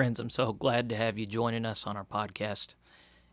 [0.00, 2.68] Friends, I'm so glad to have you joining us on our podcast.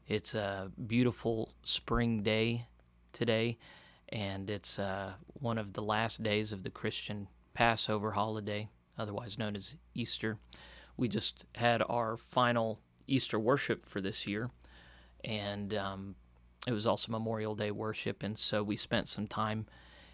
[0.05, 2.65] It's a beautiful spring day
[3.13, 3.57] today,
[4.09, 8.67] and it's uh, one of the last days of the Christian Passover holiday,
[8.97, 10.39] otherwise known as Easter.
[10.97, 14.49] We just had our final Easter worship for this year,
[15.23, 16.15] and um,
[16.67, 19.67] it was also Memorial Day worship, and so we spent some time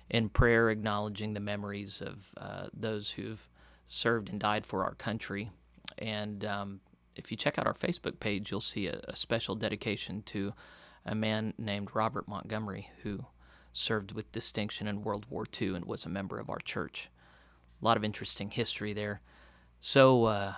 [0.07, 3.49] in prayer acknowledging the memories of uh, those who've
[3.87, 5.49] served and died for our country
[5.97, 6.79] and um,
[7.15, 10.53] if you check out our Facebook page, you'll see a, a, special dedication to
[11.05, 13.25] a man named Robert Montgomery who
[13.71, 17.09] served with distinction in World War II and was a member of our church.
[17.81, 19.21] A lot of interesting history there.
[19.81, 20.53] So uh,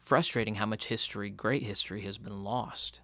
[0.00, 3.00] frustrating how much history, great history, has been lost.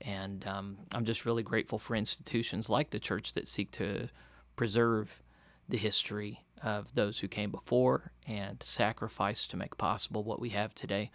[0.00, 4.08] And um, I'm just really grateful for institutions like the church that seek to
[4.56, 5.22] preserve
[5.68, 10.74] the history of those who came before and sacrificed to make possible what we have
[10.74, 11.10] today.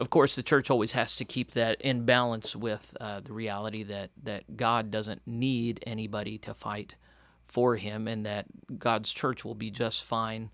[0.00, 3.82] Of course, the church always has to keep that in balance with uh, the reality
[3.84, 6.96] that, that God doesn't need anybody to fight
[7.46, 8.46] for him and that
[8.78, 10.50] God's church will be just fine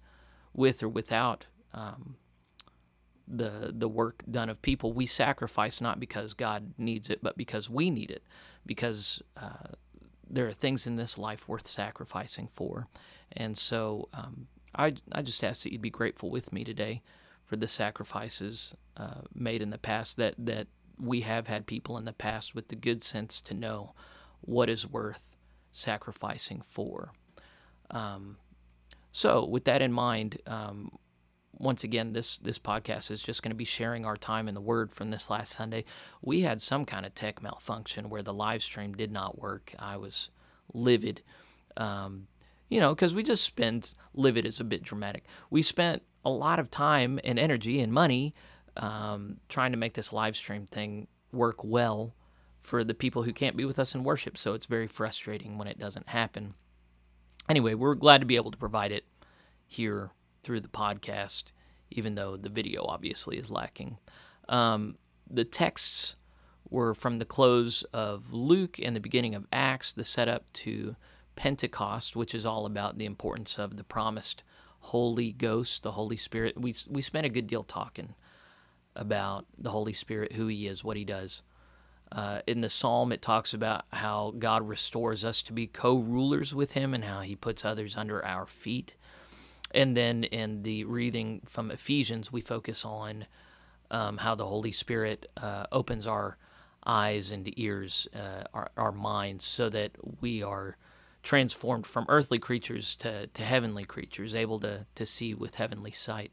[0.52, 2.16] with or without um,
[3.28, 4.92] the the work done of people.
[4.92, 8.22] We sacrifice not because God needs it, but because we need it,
[8.66, 9.74] because uh,
[10.28, 12.88] there are things in this life worth sacrificing for.
[13.32, 17.02] And so um, I, I just ask that you'd be grateful with me today
[17.44, 20.66] for the sacrifices uh, made in the past, that, that
[20.98, 23.94] we have had people in the past with the good sense to know
[24.40, 25.36] what is worth
[25.72, 27.12] sacrificing for.
[27.90, 28.36] Um,
[29.12, 30.98] so, with that in mind, um,
[31.52, 34.60] once again, this this podcast is just going to be sharing our time in the
[34.60, 35.84] Word from this last Sunday.
[36.22, 39.74] We had some kind of tech malfunction where the live stream did not work.
[39.78, 40.30] I was
[40.72, 41.22] livid,
[41.76, 42.28] um,
[42.68, 45.24] you know, because we just spent livid is a bit dramatic.
[45.50, 48.34] We spent a lot of time and energy and money
[48.76, 52.14] um, trying to make this live stream thing work well
[52.60, 54.36] for the people who can't be with us in worship.
[54.36, 56.54] So it's very frustrating when it doesn't happen.
[57.48, 59.04] Anyway, we're glad to be able to provide it
[59.66, 60.10] here
[60.42, 61.44] through the podcast,
[61.90, 63.98] even though the video obviously is lacking.
[64.48, 64.96] Um,
[65.28, 66.16] the texts
[66.68, 70.96] were from the close of Luke and the beginning of Acts, the setup to
[71.38, 74.42] Pentecost, which is all about the importance of the promised
[74.80, 76.60] Holy Ghost, the Holy Spirit.
[76.60, 78.14] We we spent a good deal talking
[78.96, 81.44] about the Holy Spirit, who He is, what He does.
[82.10, 86.56] Uh, in the psalm, it talks about how God restores us to be co rulers
[86.56, 88.96] with Him and how He puts others under our feet.
[89.72, 93.26] And then in the reading from Ephesians, we focus on
[93.92, 96.36] um, how the Holy Spirit uh, opens our
[96.84, 100.76] eyes and ears, uh, our, our minds, so that we are
[101.22, 106.32] transformed from earthly creatures to, to heavenly creatures, able to, to see with heavenly sight.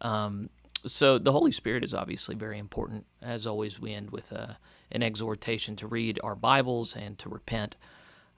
[0.00, 0.50] Um,
[0.86, 3.06] so the Holy Spirit is obviously very important.
[3.20, 4.54] As always, we end with a, uh,
[4.90, 7.76] an exhortation to read our Bibles and to repent.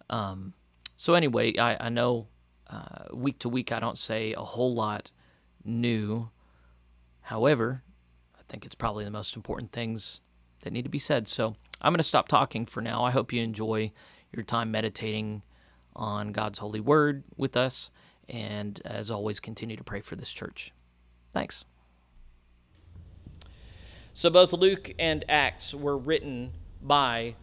[0.08, 0.54] Um,
[0.96, 2.26] so anyway, I, I know
[2.68, 5.12] uh, week to week, I don't say a whole lot
[5.64, 6.30] new.
[7.22, 7.82] However,
[8.36, 10.20] I think it's probably the most important things
[10.62, 11.28] that need to be said.
[11.28, 13.04] So I'm going to stop talking for now.
[13.04, 13.92] I hope you enjoy
[14.32, 15.42] your time meditating
[16.00, 17.92] on God's holy word with us.
[18.28, 20.72] And as always, continue to pray for this church.
[21.32, 21.64] Thanks.
[24.12, 26.52] So both Luke and Acts were written
[26.82, 27.36] by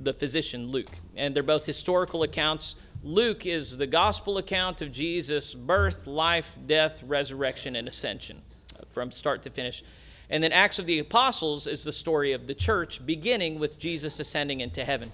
[0.00, 5.54] the physician Luke, and they're both historical accounts Luke is the gospel account of Jesus'
[5.54, 8.42] birth, life, death, resurrection, and ascension
[8.74, 9.84] uh, from start to finish.
[10.28, 14.18] And then Acts of the Apostles is the story of the church, beginning with Jesus
[14.18, 15.12] ascending into heaven.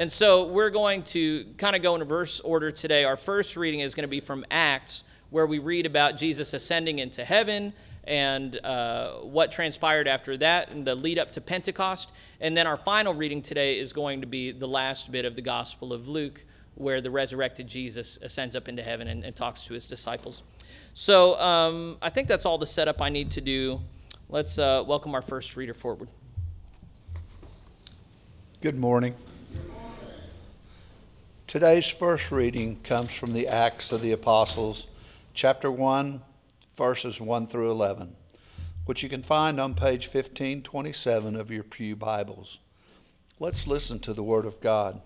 [0.00, 3.04] And so we're going to kind of go in reverse order today.
[3.04, 7.00] Our first reading is going to be from Acts, where we read about Jesus ascending
[7.00, 7.74] into heaven
[8.04, 12.12] and uh, what transpired after that and the lead up to Pentecost.
[12.40, 15.42] And then our final reading today is going to be the last bit of the
[15.42, 19.74] Gospel of Luke, where the resurrected Jesus ascends up into heaven and, and talks to
[19.74, 20.42] his disciples.
[20.94, 23.82] So um, I think that's all the setup I need to do.
[24.30, 26.08] Let's uh, welcome our first reader forward.
[28.62, 29.14] Good morning.
[31.50, 34.86] Today's first reading comes from the Acts of the Apostles,
[35.34, 36.22] chapter 1,
[36.76, 38.14] verses 1 through 11.
[38.84, 42.60] which you can find on page 1527 of your Pew Bibles.
[43.40, 45.02] Let's listen to the Word of God.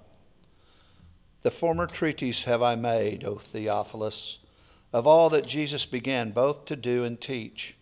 [1.41, 4.39] The former treatise have I made, O Theophilus,
[4.93, 7.75] of all that Jesus began both to do and teach,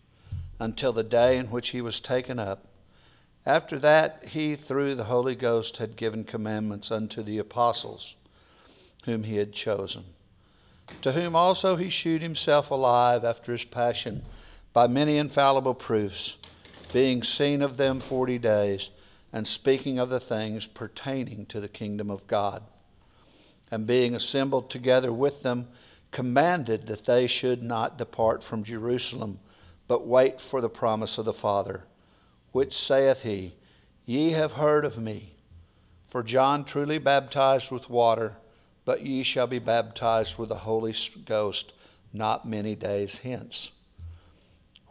[0.57, 2.65] until the day in which he was taken up.
[3.45, 8.15] After that, he, through the Holy Ghost, had given commandments unto the apostles
[9.05, 10.03] whom he had chosen,
[11.01, 14.23] to whom also he shewed himself alive after his passion
[14.73, 16.37] by many infallible proofs,
[16.91, 18.89] being seen of them forty days,
[19.31, 22.63] and speaking of the things pertaining to the kingdom of God.
[23.71, 25.67] And being assembled together with them,
[26.11, 29.39] commanded that they should not depart from Jerusalem,
[29.87, 31.85] but wait for the promise of the Father,
[32.51, 33.55] which saith he,
[34.05, 35.33] Ye have heard of me.
[36.05, 38.37] For John truly baptized with water,
[38.85, 40.95] but ye shall be baptized with the Holy
[41.25, 41.73] Ghost
[42.11, 43.71] not many days hence.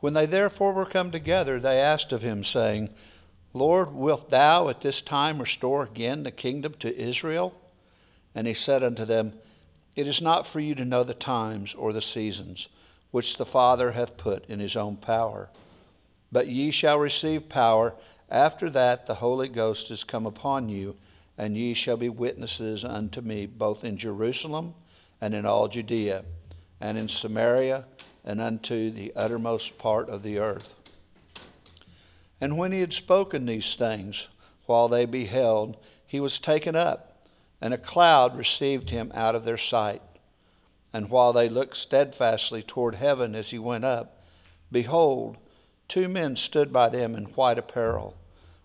[0.00, 2.90] When they therefore were come together, they asked of him, saying,
[3.54, 7.54] Lord, wilt thou at this time restore again the kingdom to Israel?
[8.34, 9.34] And he said unto them,
[9.94, 12.68] It is not for you to know the times or the seasons
[13.10, 15.50] which the Father hath put in his own power.
[16.32, 17.94] But ye shall receive power
[18.30, 20.96] after that the Holy Ghost is come upon you,
[21.38, 24.74] and ye shall be witnesses unto me both in Jerusalem
[25.20, 26.24] and in all Judea
[26.80, 27.84] and in Samaria
[28.24, 30.74] and unto the uttermost part of the earth.
[32.40, 34.28] And when he had spoken these things,
[34.66, 35.76] while they beheld,
[36.06, 37.24] he was taken up,
[37.60, 40.02] and a cloud received him out of their sight.
[40.92, 44.22] And while they looked steadfastly toward heaven as he went up,
[44.70, 45.36] behold,
[45.88, 48.16] two men stood by them in white apparel,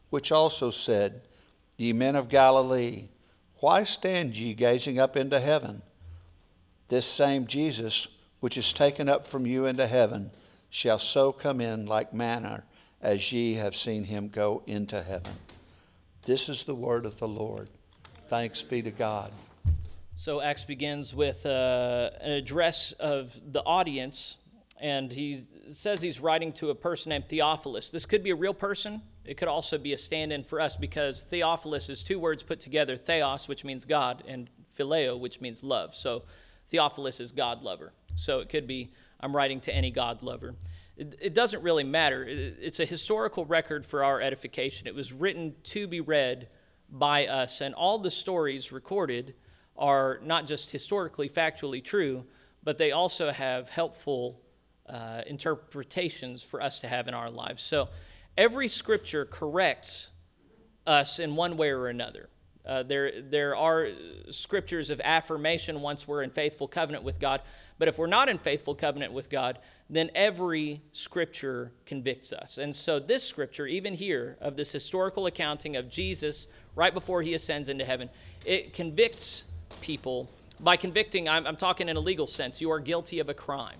[0.09, 1.21] which also said,
[1.77, 3.09] Ye men of Galilee,
[3.59, 5.83] why stand ye gazing up into heaven?
[6.89, 8.07] This same Jesus,
[8.39, 10.31] which is taken up from you into heaven,
[10.69, 12.63] shall so come in like manner
[13.01, 15.33] as ye have seen him go into heaven.
[16.25, 17.69] This is the word of the Lord.
[18.27, 19.31] Thanks be to God.
[20.15, 24.37] So Acts begins with uh, an address of the audience,
[24.81, 27.91] and he says he's writing to a person named Theophilus.
[27.91, 29.01] This could be a real person.
[29.27, 32.97] It could also be a stand-in for us because Theophilus is two words put together:
[32.97, 35.95] theos, which means God, and phileo, which means love.
[35.95, 36.23] So
[36.69, 37.93] Theophilus is God lover.
[38.15, 40.55] So it could be I'm writing to any God lover
[40.97, 42.23] it, it doesn't really matter.
[42.23, 44.87] It, it's a historical record for our edification.
[44.87, 46.49] It was written to be read
[46.89, 49.35] by us, and all the stories recorded
[49.77, 52.25] are not just historically, factually true,
[52.63, 54.41] but they also have helpful
[54.89, 57.61] uh, interpretations for us to have in our lives.
[57.61, 57.89] So
[58.37, 60.09] every scripture corrects
[60.85, 62.29] us in one way or another.
[62.67, 63.87] Uh, there, there are
[64.29, 67.41] scriptures of affirmation once we're in faithful covenant with God.
[67.79, 72.57] But if we're not in faithful covenant with God, then every scripture convicts us.
[72.57, 77.33] And so, this scripture, even here, of this historical accounting of Jesus right before he
[77.33, 78.09] ascends into heaven,
[78.45, 79.43] it convicts
[79.79, 80.29] people.
[80.59, 82.59] By convicting, I'm, I'm talking in a legal sense.
[82.59, 83.79] You are guilty of a crime.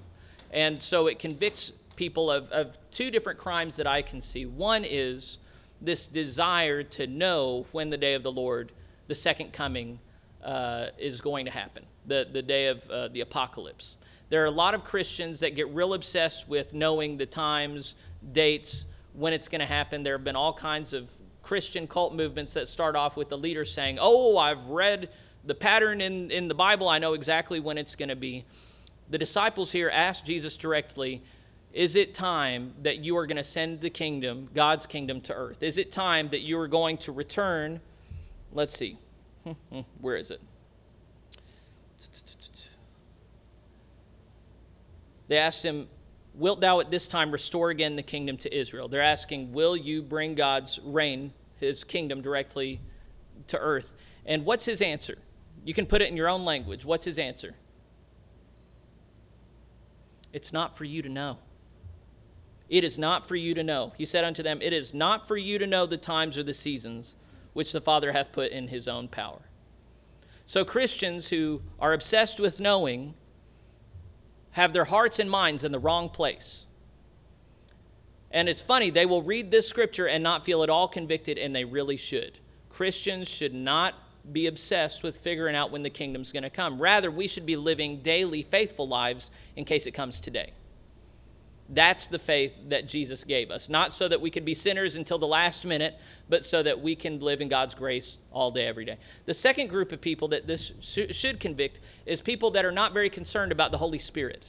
[0.49, 4.45] And so, it convicts people of, of two different crimes that I can see.
[4.45, 5.37] One is
[5.81, 8.71] this desire to know when the day of the Lord
[9.07, 9.99] the second coming
[10.43, 13.97] uh, is going to happen, the, the day of uh, the apocalypse.
[14.29, 17.95] There are a lot of Christians that get real obsessed with knowing the times,
[18.31, 20.03] dates, when it's going to happen.
[20.03, 21.09] There have been all kinds of
[21.41, 25.09] Christian cult movements that start off with the leader saying, Oh, I've read
[25.45, 28.43] the pattern in, in the Bible, I know exactly when it's going to be.
[29.09, 31.23] The disciples here asked Jesus directly,
[31.73, 35.61] Is it time that you are going to send the kingdom, God's kingdom, to earth?
[35.61, 37.81] Is it time that you are going to return?
[38.51, 38.97] Let's see.
[40.01, 40.41] Where is it?
[45.27, 45.87] They asked him,
[46.33, 48.87] Wilt thou at this time restore again the kingdom to Israel?
[48.87, 52.79] They're asking, Will you bring God's reign, his kingdom, directly
[53.47, 53.91] to earth?
[54.25, 55.17] And what's his answer?
[55.65, 56.85] You can put it in your own language.
[56.85, 57.55] What's his answer?
[60.31, 61.39] It's not for you to know.
[62.69, 63.93] It is not for you to know.
[63.97, 66.53] He said unto them, It is not for you to know the times or the
[66.53, 67.15] seasons
[67.53, 69.41] which the Father hath put in his own power.
[70.45, 73.15] So, Christians who are obsessed with knowing
[74.51, 76.65] have their hearts and minds in the wrong place.
[78.31, 81.55] And it's funny, they will read this scripture and not feel at all convicted, and
[81.55, 82.39] they really should.
[82.69, 83.95] Christians should not
[84.31, 86.81] be obsessed with figuring out when the kingdom's going to come.
[86.81, 90.53] Rather, we should be living daily, faithful lives in case it comes today.
[91.69, 93.67] That's the faith that Jesus gave us.
[93.67, 96.95] Not so that we could be sinners until the last minute, but so that we
[96.95, 98.97] can live in God's grace all day, every day.
[99.25, 103.09] The second group of people that this should convict is people that are not very
[103.09, 104.45] concerned about the Holy Spirit.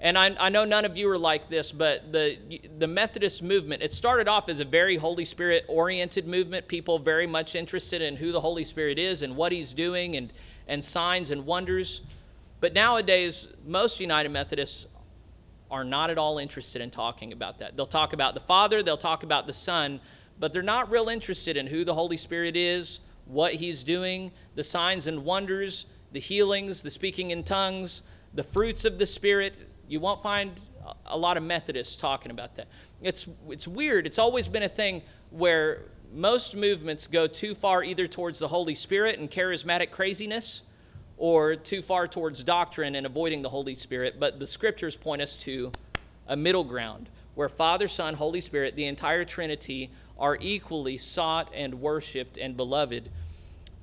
[0.00, 2.38] And I, I know none of you are like this, but the,
[2.78, 6.66] the Methodist movement, it started off as a very Holy Spirit oriented movement.
[6.66, 10.32] People very much interested in who the Holy Spirit is and what he's doing and,
[10.66, 12.00] and signs and wonders.
[12.60, 14.86] But nowadays, most United Methodists
[15.70, 17.76] are not at all interested in talking about that.
[17.76, 20.00] They'll talk about the Father, they'll talk about the Son,
[20.38, 24.64] but they're not real interested in who the Holy Spirit is, what he's doing, the
[24.64, 28.02] signs and wonders, the healings, the speaking in tongues,
[28.34, 29.56] the fruits of the Spirit.
[29.86, 30.60] You won't find
[31.06, 32.68] a lot of Methodists talking about that.
[33.02, 34.06] It's, it's weird.
[34.06, 38.74] It's always been a thing where most movements go too far either towards the Holy
[38.74, 40.62] Spirit and charismatic craziness
[41.20, 44.18] or too far towards doctrine and avoiding the Holy Spirit.
[44.18, 45.70] But the scriptures point us to
[46.26, 51.74] a middle ground where Father, Son, Holy Spirit, the entire Trinity, are equally sought and
[51.74, 53.10] worshiped and beloved.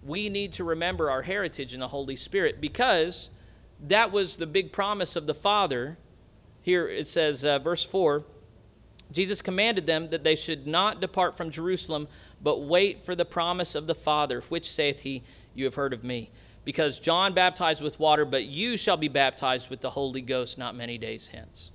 [0.03, 3.29] We need to remember our heritage in the Holy Spirit because
[3.79, 5.99] that was the big promise of the Father.
[6.63, 8.25] Here it says, uh, verse 4
[9.11, 12.07] Jesus commanded them that they should not depart from Jerusalem,
[12.41, 16.03] but wait for the promise of the Father, which saith he, You have heard of
[16.03, 16.31] me.
[16.67, 20.75] Because John baptized with water, but you shall be baptized with the Holy Ghost not
[20.75, 21.71] many days hence.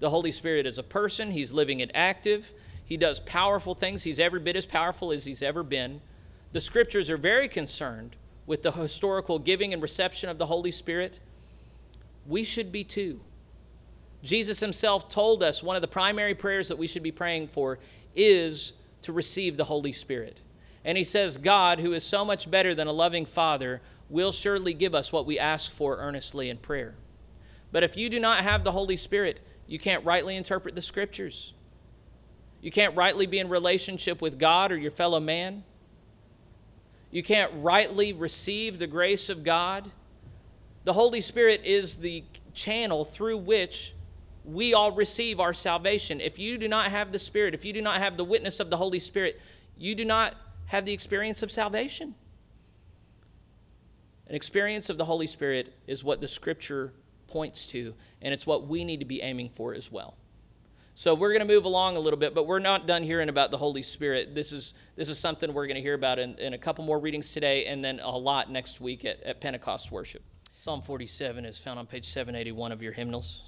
[0.00, 2.54] The Holy Spirit is a person, he's living and active.
[2.82, 4.04] He does powerful things.
[4.04, 6.00] He's every bit as powerful as he's ever been.
[6.52, 11.20] The scriptures are very concerned with the historical giving and reception of the Holy Spirit
[12.26, 13.20] we should be too.
[14.22, 17.78] Jesus himself told us one of the primary prayers that we should be praying for
[18.16, 18.72] is
[19.02, 20.40] to receive the Holy Spirit.
[20.86, 24.74] And he says, God, who is so much better than a loving father, will surely
[24.74, 26.94] give us what we ask for earnestly in prayer.
[27.72, 31.54] But if you do not have the Holy Spirit, you can't rightly interpret the scriptures.
[32.60, 35.64] You can't rightly be in relationship with God or your fellow man.
[37.10, 39.90] You can't rightly receive the grace of God
[40.84, 43.94] the Holy Spirit is the channel through which
[44.44, 46.20] we all receive our salvation.
[46.20, 48.68] If you do not have the Spirit, if you do not have the witness of
[48.68, 49.40] the Holy Spirit,
[49.78, 50.34] you do not
[50.66, 52.16] have the experience of salvation.
[54.32, 56.94] An experience of the Holy Spirit is what the Scripture
[57.28, 60.14] points to, and it's what we need to be aiming for as well.
[60.94, 63.50] So we're going to move along a little bit, but we're not done hearing about
[63.50, 64.34] the Holy Spirit.
[64.34, 66.98] This is this is something we're going to hear about in, in a couple more
[66.98, 70.22] readings today, and then a lot next week at, at Pentecost worship.
[70.56, 73.42] Psalm 47 is found on page 781 of your hymnals.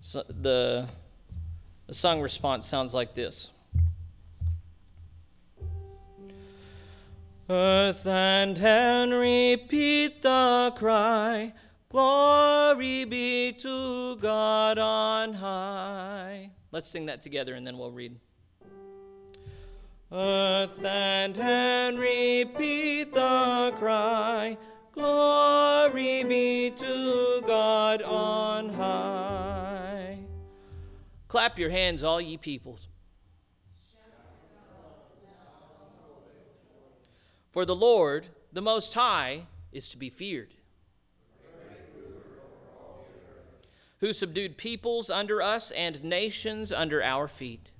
[0.00, 0.88] So the,
[1.86, 3.52] the song response sounds like this
[7.48, 11.52] Earth and heaven repeat the cry,
[11.90, 16.52] Glory be to God on high.
[16.72, 18.18] Let's sing that together and then we'll read.
[20.10, 24.56] Earth and heaven repeat the cry,
[24.92, 30.18] Glory be to God on high.
[31.28, 32.88] Clap your hands, all ye peoples.
[37.54, 40.54] For the Lord, the Most High, is to be feared.
[44.00, 47.70] Who subdued peoples under us and nations under our feet.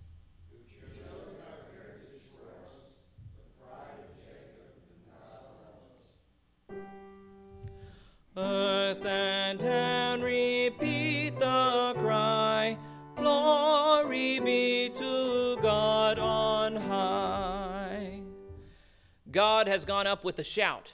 [19.74, 20.92] Has gone up with a shout.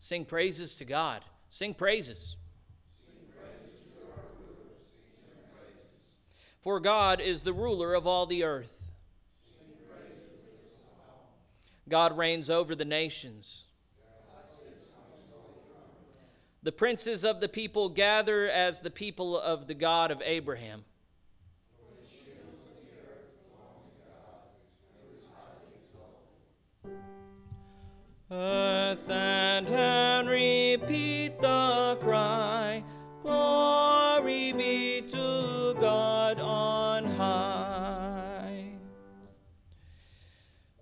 [0.00, 1.24] Sing praises to God.
[1.50, 2.34] Sing praises.
[6.62, 8.82] For God is the ruler of all the earth.
[11.88, 13.62] God reigns over the nations.
[16.64, 20.84] The princes of the people gather as the people of the God of Abraham.
[28.32, 32.84] Earth and heaven repeat the cry,
[33.24, 38.66] Glory be to God on high.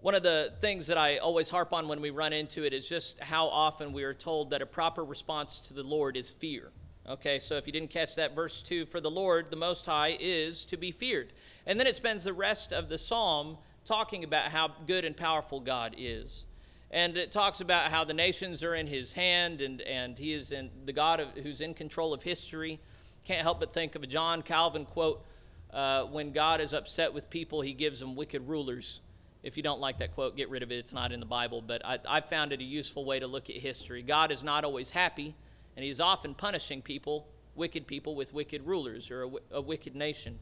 [0.02, 2.86] One of the things that I always harp on when we run into it is
[2.86, 6.70] just how often we are told that a proper response to the Lord is fear.
[7.08, 10.18] Okay, so if you didn't catch that, verse 2 For the Lord, the Most High,
[10.20, 11.32] is to be feared.
[11.64, 15.60] And then it spends the rest of the psalm talking about how good and powerful
[15.60, 16.44] God is.
[16.90, 20.52] And it talks about how the nations are in his hand and, and he is
[20.52, 22.80] in the God of, who's in control of history.
[23.24, 25.24] Can't help but think of a John Calvin quote
[25.72, 29.00] uh, when God is upset with people, he gives them wicked rulers.
[29.42, 30.76] If you don't like that quote, get rid of it.
[30.76, 33.50] It's not in the Bible, but I, I found it a useful way to look
[33.50, 34.02] at history.
[34.02, 35.34] God is not always happy,
[35.76, 40.38] and he's often punishing people, wicked people, with wicked rulers or a, a wicked nation.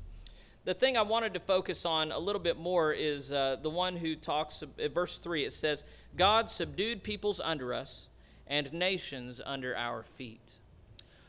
[0.67, 3.95] The thing I wanted to focus on a little bit more is uh, the one
[3.95, 5.85] who talks, at verse 3, it says,
[6.17, 8.09] God subdued peoples under us
[8.49, 10.55] and nations under our feet.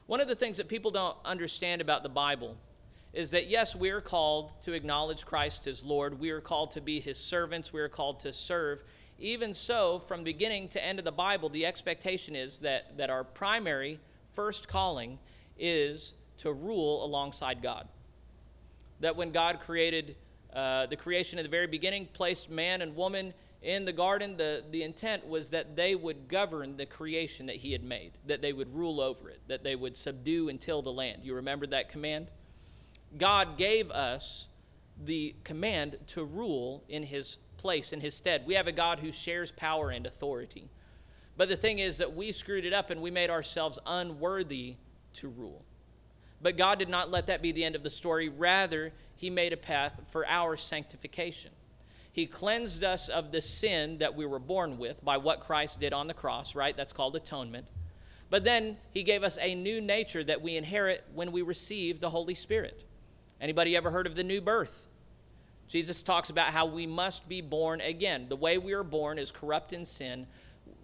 [0.07, 2.57] One of the things that people don't understand about the Bible
[3.13, 6.19] is that yes, we are called to acknowledge Christ as Lord.
[6.19, 7.71] We are called to be his servants.
[7.71, 8.83] We are called to serve.
[9.19, 13.23] Even so, from beginning to end of the Bible, the expectation is that, that our
[13.23, 13.99] primary
[14.33, 15.19] first calling
[15.59, 17.87] is to rule alongside God.
[18.99, 20.15] That when God created
[20.53, 24.63] uh, the creation at the very beginning, placed man and woman in the garden, the,
[24.71, 28.53] the intent was that they would govern the creation that he had made, that they
[28.53, 31.23] would rule over it, that they would subdue and till the land.
[31.23, 32.27] You remember that command?
[33.17, 34.47] God gave us
[35.03, 38.43] the command to rule in his place, in his stead.
[38.45, 40.69] We have a God who shares power and authority.
[41.35, 44.75] But the thing is that we screwed it up and we made ourselves unworthy
[45.13, 45.65] to rule.
[46.41, 48.29] But God did not let that be the end of the story.
[48.29, 51.51] Rather, he made a path for our sanctification.
[52.11, 55.93] He cleansed us of the sin that we were born with by what Christ did
[55.93, 56.75] on the cross, right?
[56.75, 57.67] That's called atonement.
[58.29, 62.09] But then he gave us a new nature that we inherit when we receive the
[62.09, 62.83] Holy Spirit.
[63.39, 64.85] Anybody ever heard of the new birth?
[65.67, 68.27] Jesus talks about how we must be born again.
[68.29, 70.27] The way we are born is corrupt in sin.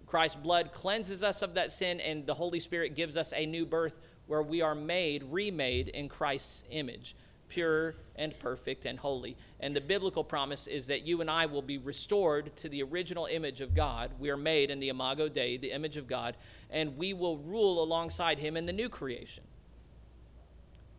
[0.06, 3.66] Christ's blood cleanses us of that sin, and the Holy Spirit gives us a new
[3.66, 7.14] birth where we are made, remade in Christ's image,
[7.48, 9.36] pure and perfect and holy.
[9.60, 13.26] And the biblical promise is that you and I will be restored to the original
[13.26, 14.10] image of God.
[14.18, 16.36] We are made in the Imago Dei, the image of God,
[16.70, 19.44] and we will rule alongside Him in the new creation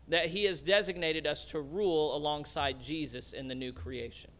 [0.08, 4.30] that he has designated us to rule alongside Jesus in the new creation.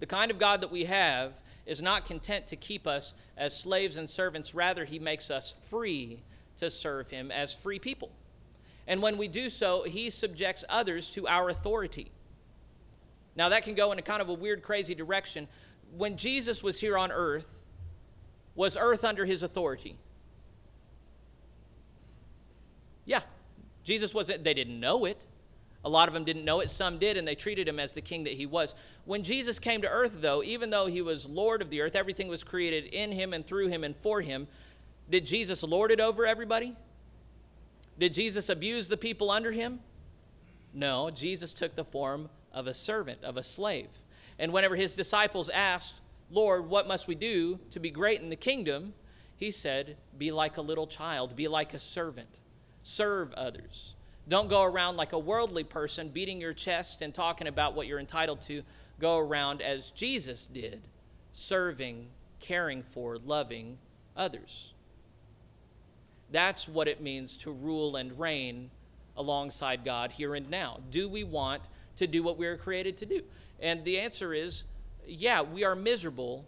[0.00, 3.96] The kind of God that we have is not content to keep us as slaves
[3.96, 6.22] and servants, rather, he makes us free
[6.60, 8.10] to serve him as free people.
[8.86, 12.10] And when we do so, he subjects others to our authority.
[13.36, 15.48] Now, that can go in a kind of a weird, crazy direction.
[15.96, 17.60] When Jesus was here on earth,
[18.54, 19.96] was earth under his authority?
[23.04, 23.20] Yeah,
[23.84, 25.20] Jesus wasn't, they didn't know it.
[25.84, 28.02] A lot of them didn't know it, some did, and they treated him as the
[28.02, 28.74] king that he was.
[29.06, 32.28] When Jesus came to earth, though, even though he was Lord of the earth, everything
[32.28, 34.46] was created in him and through him and for him,
[35.10, 36.76] did Jesus lord it over everybody?
[37.98, 39.80] Did Jesus abuse the people under him?
[40.72, 43.88] No, Jesus took the form of a servant, of a slave.
[44.38, 48.36] And whenever his disciples asked, Lord, what must we do to be great in the
[48.36, 48.94] kingdom?
[49.36, 52.38] He said, Be like a little child, be like a servant
[52.82, 53.94] serve others.
[54.28, 57.98] Don't go around like a worldly person beating your chest and talking about what you're
[57.98, 58.62] entitled to.
[58.98, 60.82] Go around as Jesus did,
[61.32, 63.78] serving, caring for, loving
[64.16, 64.72] others.
[66.30, 68.70] That's what it means to rule and reign
[69.16, 70.80] alongside God here and now.
[70.90, 71.62] Do we want
[71.96, 73.22] to do what we are created to do?
[73.60, 74.64] And the answer is
[75.06, 76.44] yeah, we are miserable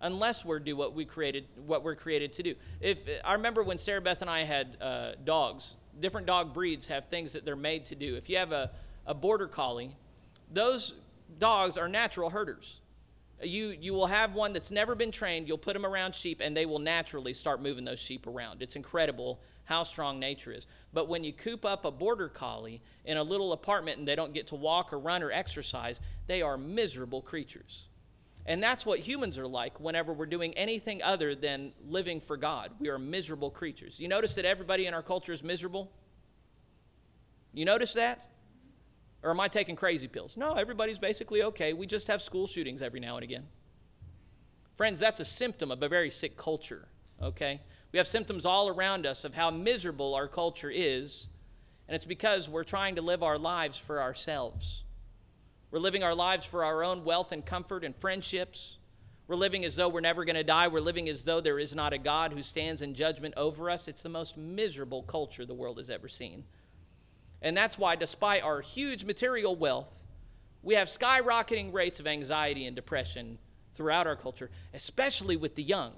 [0.00, 2.54] unless we're do what we created what we're created to do.
[2.80, 7.06] If I remember when Sarah Beth and I had uh, dogs, different dog breeds have
[7.06, 8.16] things that they're made to do.
[8.16, 8.70] If you have a,
[9.06, 9.96] a border collie,
[10.52, 10.94] those
[11.38, 12.80] dogs are natural herders.
[13.42, 15.46] You you will have one that's never been trained.
[15.46, 18.62] You'll put them around sheep, and they will naturally start moving those sheep around.
[18.62, 20.66] It's incredible how strong nature is.
[20.92, 24.32] But when you coop up a border collie in a little apartment and they don't
[24.32, 27.84] get to walk or run or exercise, they are miserable creatures.
[28.46, 32.70] And that's what humans are like whenever we're doing anything other than living for God.
[32.78, 34.00] We are miserable creatures.
[34.00, 35.92] You notice that everybody in our culture is miserable?
[37.52, 38.26] You notice that?
[39.22, 40.36] Or am I taking crazy pills?
[40.36, 41.72] No, everybody's basically okay.
[41.72, 43.46] We just have school shootings every now and again.
[44.76, 46.86] Friends, that's a symptom of a very sick culture,
[47.20, 47.60] okay?
[47.90, 51.26] We have symptoms all around us of how miserable our culture is,
[51.88, 54.84] and it's because we're trying to live our lives for ourselves.
[55.70, 58.78] We're living our lives for our own wealth and comfort and friendships.
[59.26, 60.68] We're living as though we're never going to die.
[60.68, 63.88] We're living as though there is not a God who stands in judgment over us.
[63.88, 66.44] It's the most miserable culture the world has ever seen.
[67.42, 69.92] And that's why, despite our huge material wealth,
[70.62, 73.38] we have skyrocketing rates of anxiety and depression
[73.74, 75.92] throughout our culture, especially with the young,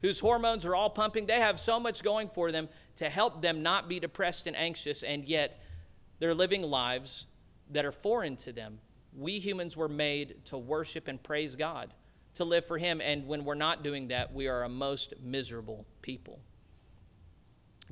[0.00, 1.26] whose hormones are all pumping.
[1.26, 5.02] They have so much going for them to help them not be depressed and anxious,
[5.02, 5.62] and yet
[6.18, 7.26] they're living lives
[7.70, 8.78] that are foreign to them
[9.16, 11.92] we humans were made to worship and praise God,
[12.34, 13.00] to live for Him.
[13.00, 16.40] And when we're not doing that, we are a most miserable people.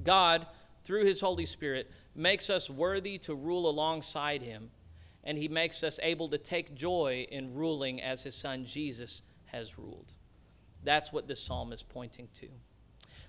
[0.03, 0.47] God,
[0.85, 4.71] through His Holy Spirit, makes us worthy to rule alongside Him,
[5.25, 9.79] and He makes us able to take joy in ruling as His Son Jesus has
[9.79, 10.13] ruled.
[10.83, 12.49] That's what this psalm is pointing to.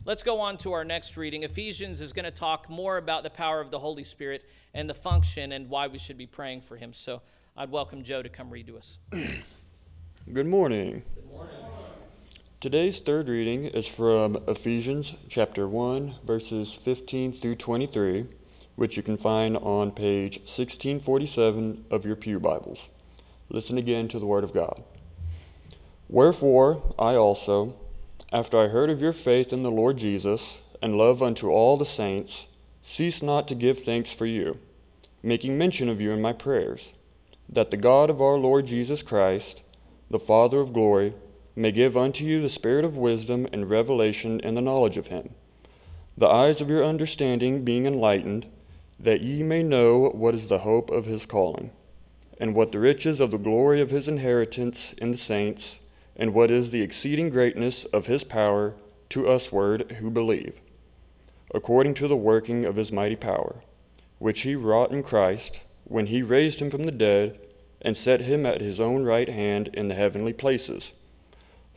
[0.04, 1.44] Let's go on to our next reading.
[1.44, 4.96] Ephesians is going to talk more about the power of the Holy Spirit and the
[4.96, 6.92] function and why we should be praying for him.
[6.92, 7.22] So
[7.56, 8.98] I'd welcome Joe to come read to us.
[10.34, 11.04] Good morning.
[11.14, 11.71] Good morning.
[12.62, 18.28] Today's third reading is from Ephesians chapter 1, verses 15 through 23,
[18.76, 22.88] which you can find on page 1647 of your Pew Bibles.
[23.50, 24.84] Listen again to the Word of God.
[26.08, 27.74] Wherefore, I also,
[28.32, 31.84] after I heard of your faith in the Lord Jesus, and love unto all the
[31.84, 32.46] saints,
[32.84, 34.60] cease not to give thanks for you,
[35.24, 36.94] making mention of you in my prayers,
[37.50, 39.64] that the God of our Lord Jesus Christ,
[40.12, 41.16] the Father of glory,
[41.56, 45.34] may give unto you the spirit of wisdom and revelation in the knowledge of him,
[46.18, 48.46] the eyes of your understanding being enlightened,
[49.00, 51.72] that ye may know what is the hope of his calling,
[52.40, 55.78] and what the riches of the glory of his inheritance in the saints
[56.16, 58.76] and what is the exceeding greatness of his power
[59.10, 60.62] to usward who believe,
[61.54, 63.62] according to the working of his mighty power,
[64.20, 67.40] which he wrought in Christ when he raised him from the dead
[67.82, 70.92] and set him at his own right hand in the heavenly places,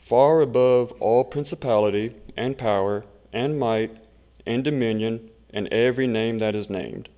[0.05, 3.97] far above all principality and power and might
[4.45, 7.09] and dominion and every name that is named,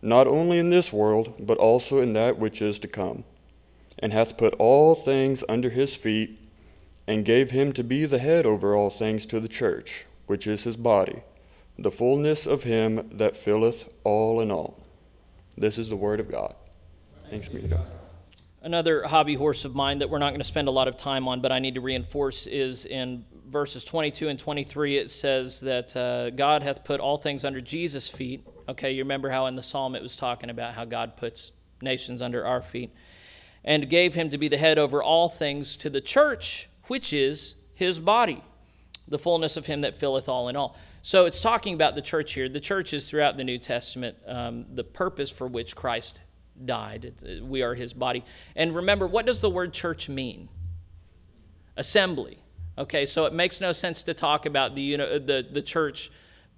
[0.00, 3.24] not only in this world, but also in that which is to come,
[3.98, 6.38] and hath put all things under his feet
[7.08, 10.62] and gave him to be the head over all things to the church, which is
[10.62, 11.22] his body,
[11.76, 14.78] the fullness of him that filleth all in all.
[15.56, 16.54] This is the word of God.
[17.30, 17.97] Thanks be to God.
[18.60, 21.28] Another hobby horse of mine that we're not going to spend a lot of time
[21.28, 24.96] on, but I need to reinforce is in verses 22 and 23.
[24.96, 28.44] It says that uh, God hath put all things under Jesus' feet.
[28.68, 32.20] Okay, you remember how in the psalm it was talking about how God puts nations
[32.20, 32.92] under our feet,
[33.64, 37.54] and gave him to be the head over all things to the church, which is
[37.74, 38.42] his body,
[39.06, 40.76] the fullness of him that filleth all in all.
[41.00, 42.48] So it's talking about the church here.
[42.48, 46.20] The church is throughout the New Testament um, the purpose for which Christ
[46.64, 47.14] died.
[47.22, 48.24] Uh, we are his body.
[48.56, 50.48] And remember, what does the word church mean?
[51.76, 52.38] Assembly.
[52.76, 56.10] Okay, so it makes no sense to talk about the, you know, the, the church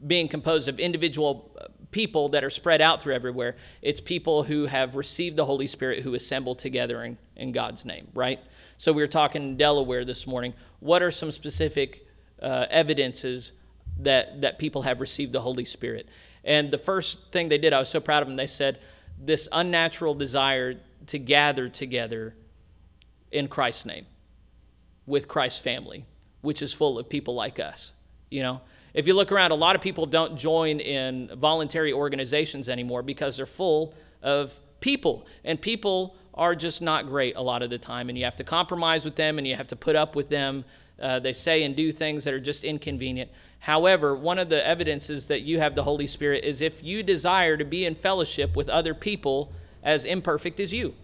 [0.07, 3.57] being composed of individual uh, people that are spread out through everywhere.
[3.83, 8.09] It's people who have received the Holy Spirit who assemble together in, in God's name,
[8.15, 8.39] right?
[8.79, 10.55] So we were talking in Delaware this morning.
[10.81, 12.07] What are some specific
[12.41, 13.53] uh, evidences
[13.99, 16.09] that, that people have received the Holy Spirit?
[16.45, 18.79] And the first thing they did, I was so proud of them, they said,
[19.21, 22.35] this unnatural desire to gather together
[23.31, 24.07] in Christ's name
[25.07, 26.05] with Christ's family,
[26.41, 27.93] which is full of people like us.
[28.31, 28.61] You know,
[28.95, 33.37] if you look around, a lot of people don't join in voluntary organizations anymore because
[33.37, 38.09] they're full of people, and people are just not great a lot of the time,
[38.09, 40.64] and you have to compromise with them and you have to put up with them.
[41.01, 43.31] Uh, they say and do things that are just inconvenient.
[43.61, 47.57] However, one of the evidences that you have the Holy Spirit is if you desire
[47.57, 50.95] to be in fellowship with other people as imperfect as you,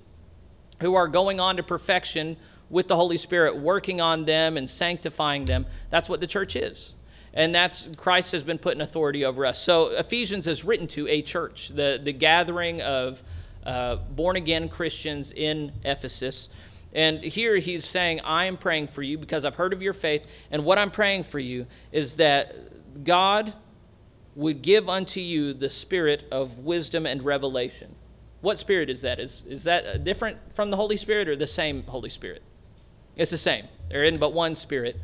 [0.80, 2.36] who are going on to perfection
[2.68, 5.66] with the Holy Spirit, working on them and sanctifying them.
[5.90, 6.94] That's what the church is.
[7.32, 9.62] And that's Christ has been put in authority over us.
[9.62, 13.22] So Ephesians is written to a church, the, the gathering of
[13.66, 16.48] uh, born again Christians in Ephesus.
[16.92, 20.24] And here he's saying, I am praying for you because I've heard of your faith.
[20.50, 23.52] And what I'm praying for you is that God
[24.36, 27.94] would give unto you the spirit of wisdom and revelation.
[28.40, 29.18] What spirit is that?
[29.18, 32.42] Is, is that different from the Holy Spirit or the same Holy Spirit?
[33.16, 33.66] It's the same.
[33.90, 35.00] They're in but one spirit.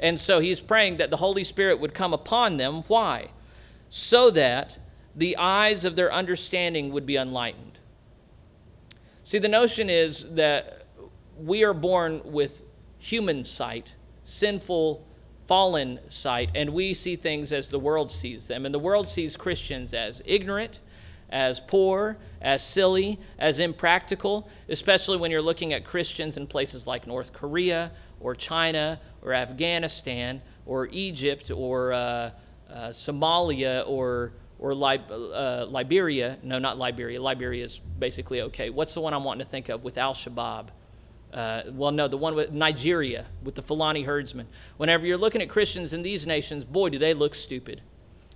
[0.00, 2.82] And so he's praying that the Holy Spirit would come upon them.
[2.88, 3.28] Why?
[3.88, 4.78] So that
[5.14, 7.69] the eyes of their understanding would be enlightened
[9.22, 10.86] See, the notion is that
[11.36, 12.62] we are born with
[12.98, 13.92] human sight,
[14.24, 15.06] sinful,
[15.46, 18.64] fallen sight, and we see things as the world sees them.
[18.64, 20.80] And the world sees Christians as ignorant,
[21.28, 27.06] as poor, as silly, as impractical, especially when you're looking at Christians in places like
[27.06, 32.30] North Korea or China or Afghanistan or Egypt or uh, uh,
[32.88, 36.38] Somalia or or uh, Liberia.
[36.42, 37.20] No, not Liberia.
[37.20, 38.70] Liberia is basically okay.
[38.70, 40.68] What's the one I'm wanting to think of with Al Shabaab?
[41.32, 44.46] Uh, well, no, the one with Nigeria with the Fulani herdsmen.
[44.76, 47.80] Whenever you're looking at Christians in these nations, boy, do they look stupid.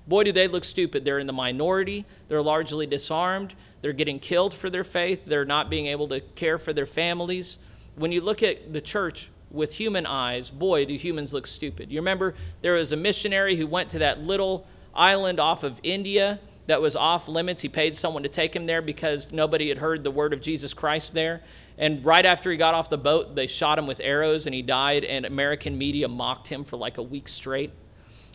[0.07, 1.05] Boy, do they look stupid.
[1.05, 2.05] They're in the minority.
[2.29, 3.55] They're largely disarmed.
[3.83, 5.25] They're getting killed for their faith.
[5.27, 7.59] They're not being able to care for their families.
[7.97, 11.91] When you look at the church with human eyes, boy, do humans look stupid.
[11.91, 16.41] You remember there was a missionary who went to that little island off of India
[16.67, 17.63] that was off limits.
[17.63, 20.73] He paid someone to take him there because nobody had heard the word of Jesus
[20.73, 21.43] Christ there.
[21.77, 24.63] And right after he got off the boat, they shot him with arrows and he
[24.63, 27.73] died, and American media mocked him for like a week straight.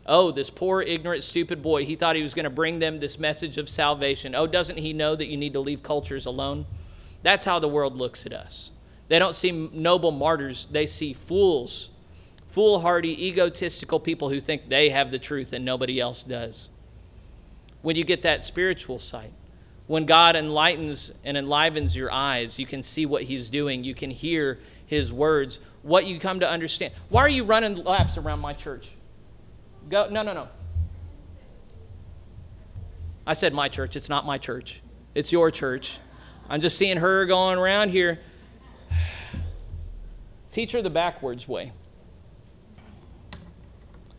[0.05, 3.19] Oh, this poor, ignorant, stupid boy, he thought he was going to bring them this
[3.19, 4.35] message of salvation.
[4.35, 6.65] Oh, doesn't he know that you need to leave cultures alone?
[7.21, 8.71] That's how the world looks at us.
[9.07, 11.89] They don't see noble martyrs, they see fools,
[12.51, 16.69] foolhardy, egotistical people who think they have the truth and nobody else does.
[17.81, 19.31] When you get that spiritual sight,
[19.87, 24.11] when God enlightens and enlivens your eyes, you can see what He's doing, you can
[24.11, 26.93] hear His words, what you come to understand.
[27.09, 28.89] Why are you running laps around my church?
[29.89, 30.47] Go, no, no, no.
[33.25, 33.95] I said my church.
[33.95, 34.81] It's not my church.
[35.15, 35.97] It's your church.
[36.49, 38.19] I'm just seeing her going around here.
[40.51, 41.71] Teach her the backwards way.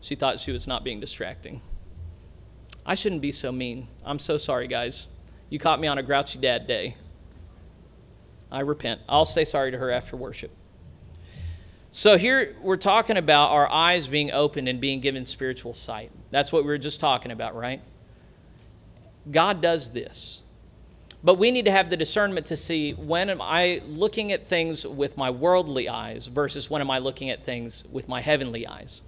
[0.01, 1.61] She thought she was not being distracting.
[2.85, 3.87] I shouldn't be so mean.
[4.03, 5.07] I'm so sorry, guys.
[5.49, 6.97] You caught me on a grouchy dad day.
[8.51, 9.01] I repent.
[9.07, 10.51] I'll say sorry to her after worship.
[11.91, 16.11] So here we're talking about our eyes being opened and being given spiritual sight.
[16.31, 17.81] That's what we were just talking about, right?
[19.29, 20.41] God does this.
[21.23, 24.87] But we need to have the discernment to see when am I looking at things
[24.87, 29.03] with my worldly eyes versus when am I looking at things with my heavenly eyes.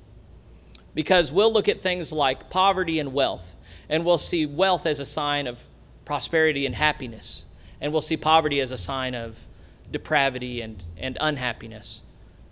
[0.93, 3.55] Because we'll look at things like poverty and wealth,
[3.89, 5.59] and we'll see wealth as a sign of
[6.05, 7.45] prosperity and happiness,
[7.81, 9.47] and we'll see poverty as a sign of
[9.91, 12.01] depravity and, and unhappiness.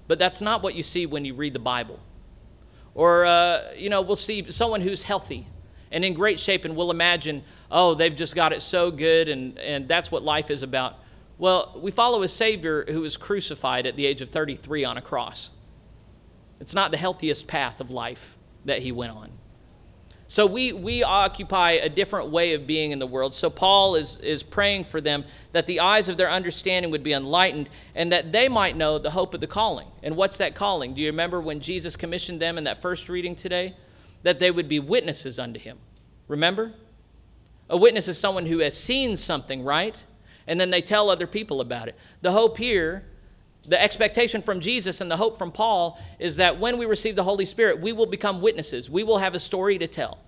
[0.08, 1.99] But that's not what you see when you read the Bible.
[2.93, 5.47] Or, uh, you know, we'll see someone who's healthy
[5.91, 9.58] and in great shape, and we'll imagine, oh, they've just got it so good, and,
[9.60, 10.95] and that's what life is about.
[11.38, 15.01] Well, we follow a Savior who was crucified at the age of 33 on a
[15.01, 15.51] cross.
[16.62, 19.32] It's not the healthiest path of life that he went on.
[20.28, 23.34] So we, we occupy a different way of being in the world.
[23.34, 27.12] So Paul is, is praying for them that the eyes of their understanding would be
[27.12, 29.88] enlightened and that they might know the hope of the calling.
[30.04, 30.93] And what's that calling?
[30.93, 33.76] Do you remember when Jesus commissioned them in that first reading today?
[34.24, 35.80] That they would be witnesses unto him.
[36.30, 36.74] Remember?
[37.69, 40.02] A witness is someone who has seen something, right?
[40.47, 41.95] And then they tell other people about it.
[42.21, 43.06] The hope here
[43.65, 47.24] the expectation from Jesus and the hope from Paul is that when we receive the
[47.24, 48.89] Holy Spirit, we will become witnesses.
[48.89, 50.19] We will have a story to tell.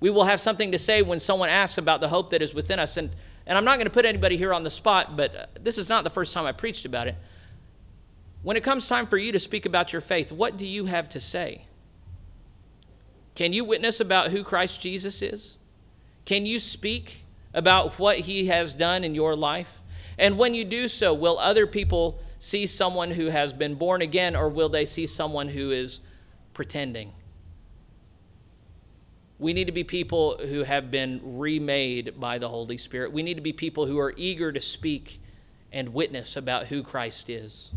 [0.00, 2.78] We will have something to say when someone asks about the hope that is within
[2.78, 2.96] us.
[2.96, 3.10] And,
[3.46, 5.88] and I'm not going to put anybody here on the spot, but uh, this is
[5.88, 7.16] not the first time I preached about it.
[8.42, 11.08] When it comes time for you to speak about your faith, what do you have
[11.10, 11.66] to say?
[13.34, 15.56] Can you witness about who Christ Jesus is?
[16.24, 19.77] Can you speak about what he has done in your life?
[20.18, 24.34] And when you do so, will other people see someone who has been born again,
[24.34, 26.00] or will they see someone who is
[26.54, 27.12] pretending?
[29.38, 33.12] We need to be people who have been remade by the Holy Spirit.
[33.12, 35.20] We need to be people who are eager to speak
[35.70, 37.70] and witness about who Christ is.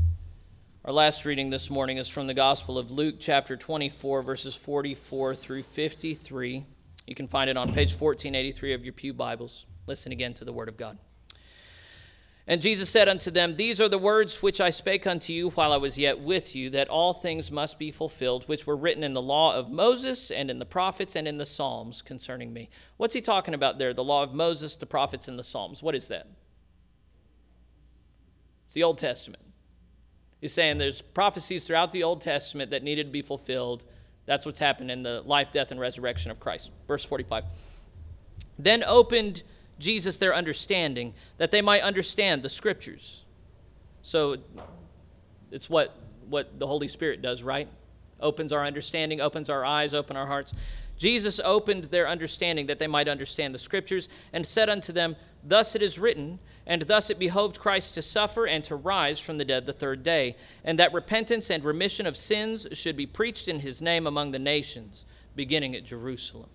[0.84, 5.36] Our last reading this morning is from the Gospel of Luke, chapter 24, verses 44
[5.36, 6.66] through 53.
[7.06, 9.68] You can find it on page 1483 of your Pew Bibles.
[9.86, 10.98] Listen again to the Word of God.
[12.52, 15.72] And Jesus said unto them, These are the words which I spake unto you while
[15.72, 19.14] I was yet with you, that all things must be fulfilled, which were written in
[19.14, 22.70] the law of Moses, and in the prophets, and in the Psalms concerning me.
[22.98, 23.94] What's he talking about there?
[23.94, 25.82] The law of Moses, the prophets, and the Psalms.
[25.82, 26.28] What is that?
[28.66, 29.44] It's the Old Testament.
[30.42, 33.86] He's saying there's prophecies throughout the Old Testament that needed to be fulfilled.
[34.26, 36.70] That's what's happened in the life, death, and resurrection of Christ.
[36.86, 37.46] Verse 45.
[38.60, 39.44] Then opened
[39.80, 43.26] Jesus their understanding, that they might understand the scriptures.
[44.02, 44.38] So
[45.52, 45.96] it's what,
[46.30, 47.68] what the Holy Spirit does, right?
[48.20, 50.54] Opens our understanding, opens our eyes, open our hearts.
[50.98, 55.74] Jesus opened their understanding that they might understand the scriptures and said unto them, Thus
[55.76, 59.46] it is written, and thus it behoved Christ to suffer and to rise from the
[59.46, 63.62] dead the third day, and that repentance and remission of sins should be preached in
[63.62, 65.06] his name among the nations,
[65.36, 66.50] beginning at Jerusalem.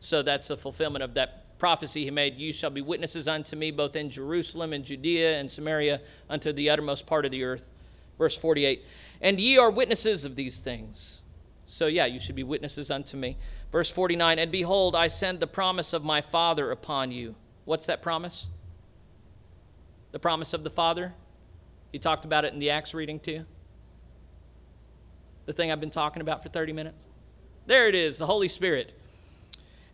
[0.00, 3.70] So that's the fulfillment of that prophecy he made You shall be witnesses unto me
[3.70, 7.68] both in Jerusalem and Judea and Samaria unto the uttermost part of the earth.
[8.16, 8.84] Verse 48
[9.20, 11.22] And ye are witnesses of these things.
[11.66, 13.36] So, yeah, you should be witnesses unto me.
[13.70, 17.34] Verse 49 And behold, I send the promise of my Father upon you.
[17.64, 18.48] What's that promise?
[20.12, 21.14] The promise of the Father?
[21.92, 23.44] He talked about it in the Acts reading too.
[25.46, 27.06] The thing I've been talking about for 30 minutes.
[27.66, 28.98] There it is, the Holy Spirit.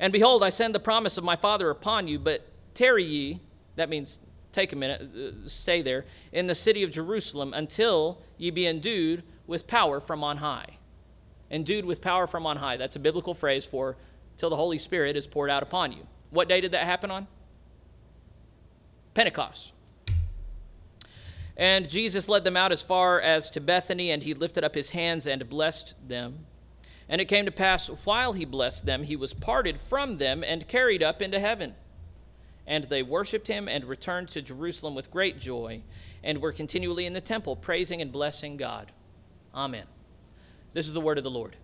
[0.05, 3.41] And behold, I send the promise of my Father upon you, but tarry ye,
[3.77, 4.19] that means
[4.53, 9.23] take a minute, uh, stay there, in the city of Jerusalem until ye be endued
[9.47, 10.77] with power from on high.
[11.51, 12.77] Endued with power from on high.
[12.77, 13.97] That's a biblical phrase for
[14.37, 16.07] till the Holy Spirit is poured out upon you.
[16.29, 17.27] What day did that happen on?
[19.15, 19.73] Pentecost.
[21.57, 24.91] And Jesus led them out as far as to Bethany, and he lifted up his
[24.91, 26.45] hands and blessed them.
[27.09, 30.67] And it came to pass, while he blessed them, he was parted from them and
[30.67, 31.75] carried up into heaven.
[32.67, 35.83] And they worshipped him and returned to Jerusalem with great joy,
[36.23, 38.91] and were continually in the temple, praising and blessing God.
[39.55, 39.85] Amen.
[40.73, 41.57] This is the word of the Lord.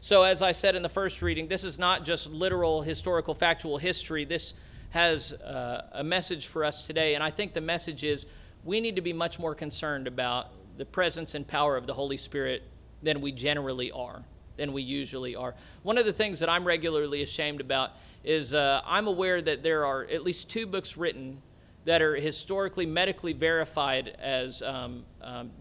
[0.00, 3.78] So, as I said in the first reading, this is not just literal historical, factual
[3.78, 4.24] history.
[4.24, 4.54] This
[4.90, 8.26] has uh, a message for us today, and I think the message is
[8.64, 12.16] we need to be much more concerned about the presence and power of the Holy
[12.16, 12.62] Spirit
[13.06, 14.24] than we generally are,
[14.56, 15.54] than we usually are.
[15.84, 17.92] One of the things that I'm regularly ashamed about
[18.24, 21.40] is uh, I'm aware that there are at least two books written
[21.84, 25.52] that are historically, medically verified as um, um,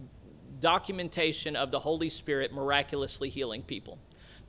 [0.60, 4.00] documentation of the Holy Spirit miraculously healing people.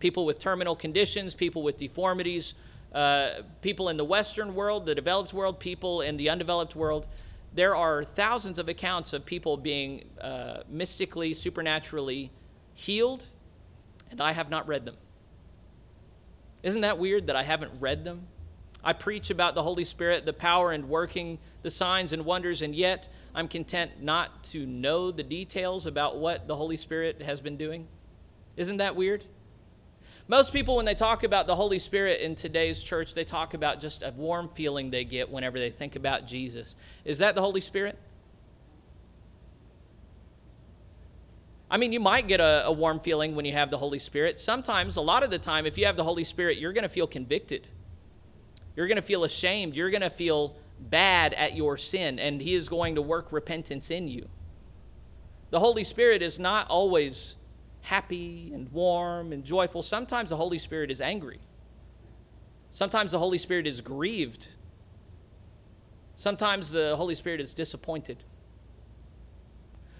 [0.01, 2.55] People with terminal conditions, people with deformities,
[2.95, 7.07] uh, people in the Western world, the developed world, people in the undeveloped world.
[7.53, 12.31] There are thousands of accounts of people being uh, mystically, supernaturally
[12.77, 13.25] healed,
[14.11, 14.97] and I have not read them.
[16.63, 18.29] Isn't that weird that I haven't read them?
[18.85, 22.75] I preach about the Holy Spirit, the power and working the signs and wonders, and
[22.75, 27.57] yet I'm content not to know the details about what the Holy Spirit has been
[27.57, 27.89] doing.
[28.57, 29.25] Isn't that weird?
[30.29, 33.81] Most people, when they talk about the Holy Spirit in today's church, they talk about
[33.81, 36.75] just a warm feeling they get whenever they think about Jesus.
[37.05, 37.99] Is that the Holy Spirit?
[41.71, 44.39] I mean, you might get a, a, warm feeling when you have the Holy Spirit.
[44.39, 46.89] Sometimes, a lot of the time, if you have the Holy Spirit, you're going to
[46.89, 47.67] feel convicted.
[48.77, 49.75] You're going to feel ashamed.
[49.75, 53.91] You're going to feel bad at your sin, and He is going to work repentance
[53.91, 54.29] in you.
[55.51, 57.35] The Holy Spirit is not always
[57.81, 59.83] happy and warm and joyful.
[59.83, 61.41] Sometimes the Holy Spirit is angry.
[62.71, 64.49] Sometimes the Holy Spirit is grieved.
[66.15, 68.23] Sometimes the Holy Spirit is disappointed.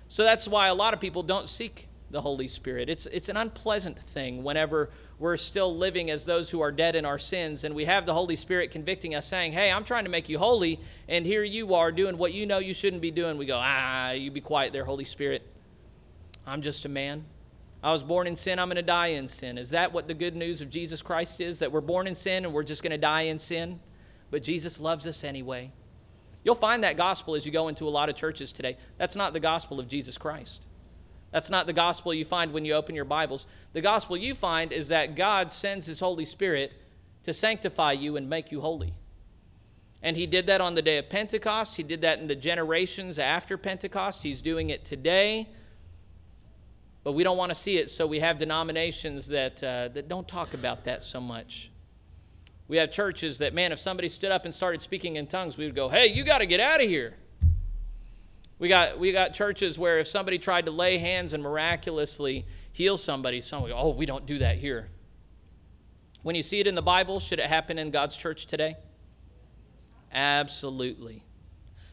[0.09, 2.89] So that's why a lot of people don't seek the Holy Spirit.
[2.89, 7.05] It's, it's an unpleasant thing whenever we're still living as those who are dead in
[7.05, 10.11] our sins and we have the Holy Spirit convicting us, saying, Hey, I'm trying to
[10.11, 13.39] make you holy, and here you are doing what you know you shouldn't be doing.
[13.39, 15.43] We go, Ah, you be quiet there, Holy Spirit.
[16.47, 17.25] I'm just a man.
[17.83, 19.59] I was born in sin, I'm going to die in sin.
[19.59, 21.59] Is that what the good news of Jesus Christ is?
[21.59, 23.81] That we're born in sin and we're just going to die in sin?
[24.31, 25.73] But Jesus loves us anyway.
[26.47, 28.77] You'll find that gospel as you go into a lot of churches today.
[28.99, 30.65] That's not the gospel of Jesus Christ.
[31.33, 33.49] That's not the gospel you find when you open your Bibles.
[33.73, 36.73] The gospel you find is that God sends His Holy Spirit
[37.25, 38.95] to sanctify you and make you holy.
[40.05, 41.79] And He did that on the day of Pentecost.
[41.79, 44.23] He did that in the generations after Pentecost.
[44.23, 45.49] He's doing it today.
[47.03, 50.29] But we don't want to see it, so we have denominations that, uh, that don't
[50.29, 51.73] talk about that so much.
[52.69, 55.67] We have churches that, man, if somebody stood up and started speaking in tongues, we
[55.67, 57.15] would go, hey, you got to get out of here.
[58.59, 62.97] We got, we got churches where if somebody tried to lay hands and miraculously heal
[62.97, 64.89] somebody, someone go, oh, we don't do that here.
[66.23, 68.77] When you see it in the Bible, should it happen in God's church today?
[70.13, 71.23] Absolutely.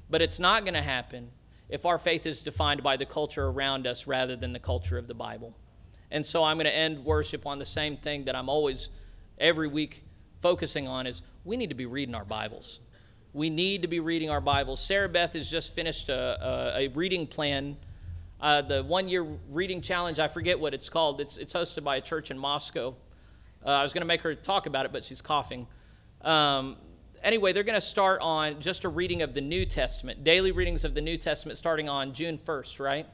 [0.09, 1.29] But it's not going to happen
[1.69, 5.07] if our faith is defined by the culture around us rather than the culture of
[5.07, 5.55] the Bible.
[6.09, 8.89] And so I'm going to end worship on the same thing that I'm always,
[9.37, 10.02] every week,
[10.43, 12.81] focusing on is we need to be reading our Bibles.
[13.31, 14.81] We need to be reading our Bibles.
[14.81, 17.77] Sarah Beth has just finished a, a, a reading plan.
[18.41, 21.21] Uh, the one year reading challenge, I forget what it's called.
[21.21, 22.93] It's, it's hosted by a church in Moscow.
[23.65, 25.65] Uh, I was going to make her talk about it, but she's coughing.
[26.21, 26.75] Um,
[27.23, 30.83] anyway, they're going to start on just a reading of the New Testament, daily readings
[30.83, 33.07] of the New Testament starting on June 1st, right?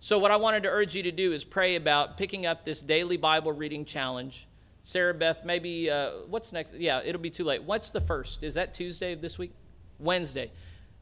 [0.00, 2.80] So, what I wanted to urge you to do is pray about picking up this
[2.80, 4.46] daily Bible reading challenge
[4.86, 6.72] Sarah Beth, maybe uh, what's next?
[6.74, 7.64] Yeah, it'll be too late.
[7.64, 8.44] What's the first?
[8.44, 9.50] Is that Tuesday of this week?
[9.98, 10.52] Wednesday.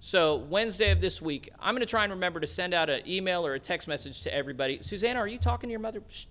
[0.00, 3.02] So, Wednesday of this week, I'm going to try and remember to send out an
[3.06, 4.78] email or a text message to everybody.
[4.80, 6.00] Susanna, are you talking to your mother?
[6.08, 6.24] Shh.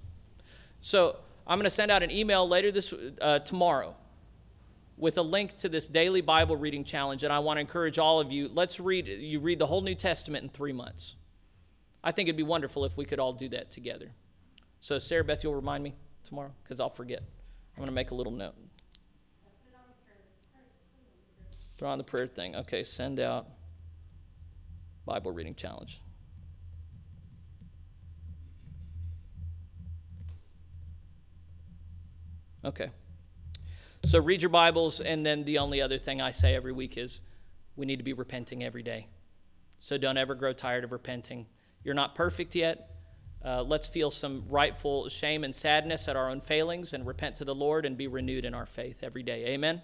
[0.82, 3.96] So, I'm going to send out an email later this uh, tomorrow
[4.98, 7.22] with a link to this daily Bible reading challenge.
[7.22, 9.94] And I want to encourage all of you let's read, you read the whole New
[9.94, 11.18] Testament in three months.
[12.04, 14.10] I think it'd be wonderful if we could all do that together.
[14.82, 15.94] So, Sarah Beth, you'll remind me
[16.26, 17.22] tomorrow because I'll forget.
[17.76, 18.56] I'm going to make a little note.
[21.78, 22.56] Throw on the prayer thing.
[22.56, 23.48] Okay, send out
[25.06, 26.02] Bible reading challenge.
[32.64, 32.92] Okay.
[34.06, 37.22] So read your Bibles, and then the only other thing I say every week is
[37.76, 39.08] we need to be repenting every day.
[39.80, 41.48] So don't ever grow tired of repenting.
[41.84, 42.93] You're not perfect yet.
[43.46, 47.46] Uh, let's feel some rightful shame and sadness at our own failings and repent to
[47.46, 49.46] the Lord and be renewed in our faith every day.
[49.48, 49.82] Amen.